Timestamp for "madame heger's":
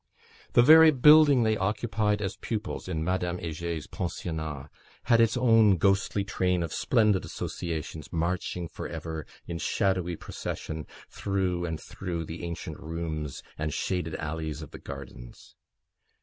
3.03-3.85